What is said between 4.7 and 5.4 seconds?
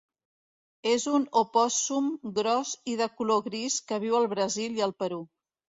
i el Perú.